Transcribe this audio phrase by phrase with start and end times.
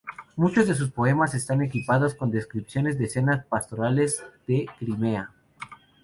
[0.35, 5.31] Muchos de sus poemas están equipadas con descripciones de escenas pastorales de Crimea.